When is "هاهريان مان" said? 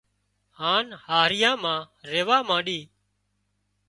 1.05-1.79